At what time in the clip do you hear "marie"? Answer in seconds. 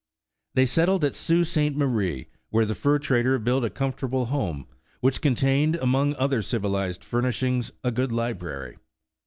1.77-2.25